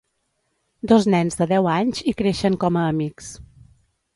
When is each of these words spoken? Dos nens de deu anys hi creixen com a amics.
Dos 0.91 1.05
nens 1.15 1.37
de 1.41 1.47
deu 1.53 1.69
anys 1.73 2.01
hi 2.05 2.15
creixen 2.23 2.59
com 2.65 2.81
a 2.81 2.87
amics. 2.95 3.29